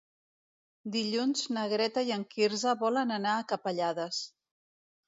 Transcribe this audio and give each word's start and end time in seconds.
Dilluns 0.95 1.45
na 1.57 1.67
Greta 1.75 2.05
i 2.09 2.17
en 2.17 2.27
Quirze 2.35 2.75
volen 2.83 3.17
anar 3.21 3.39
a 3.43 3.47
Capellades. 3.55 4.29